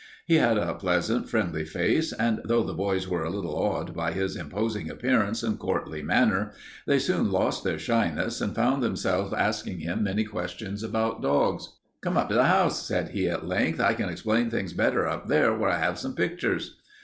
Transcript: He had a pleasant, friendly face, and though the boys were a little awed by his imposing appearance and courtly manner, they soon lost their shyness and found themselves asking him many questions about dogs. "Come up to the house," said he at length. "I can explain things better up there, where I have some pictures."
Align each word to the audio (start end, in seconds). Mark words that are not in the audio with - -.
He 0.25 0.37
had 0.37 0.57
a 0.57 0.73
pleasant, 0.73 1.29
friendly 1.29 1.63
face, 1.63 2.11
and 2.11 2.41
though 2.43 2.63
the 2.63 2.73
boys 2.73 3.07
were 3.07 3.23
a 3.23 3.29
little 3.29 3.55
awed 3.55 3.93
by 3.93 4.13
his 4.13 4.35
imposing 4.35 4.89
appearance 4.89 5.43
and 5.43 5.59
courtly 5.59 6.01
manner, 6.01 6.53
they 6.87 6.97
soon 6.97 7.29
lost 7.31 7.63
their 7.63 7.77
shyness 7.77 8.41
and 8.41 8.55
found 8.55 8.81
themselves 8.81 9.31
asking 9.31 9.81
him 9.81 10.01
many 10.01 10.23
questions 10.23 10.81
about 10.81 11.21
dogs. 11.21 11.77
"Come 12.01 12.17
up 12.17 12.29
to 12.29 12.33
the 12.33 12.45
house," 12.45 12.83
said 12.87 13.09
he 13.09 13.29
at 13.29 13.45
length. 13.45 13.79
"I 13.79 13.93
can 13.93 14.09
explain 14.09 14.49
things 14.49 14.73
better 14.73 15.07
up 15.07 15.27
there, 15.27 15.55
where 15.55 15.69
I 15.69 15.77
have 15.77 15.99
some 15.99 16.15
pictures." 16.15 16.79